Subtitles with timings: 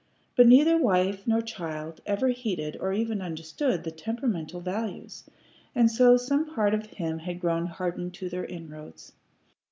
[0.35, 5.25] But neither wife nor child ever heeded or even understood the temperamental values,
[5.75, 9.11] and so some part of him had grown hardened to their inroads.